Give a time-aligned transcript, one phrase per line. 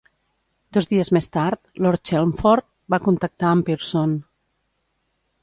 [0.77, 4.19] Dos dies més tard, Lord Chelmford va contactar amb Pearson.